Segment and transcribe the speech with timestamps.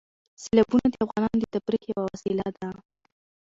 [0.43, 2.69] سیلابونه د افغانانو د تفریح یوه وسیله ده.